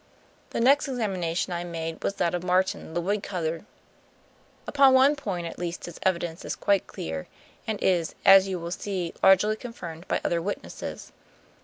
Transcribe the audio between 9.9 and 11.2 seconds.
by other witnesses.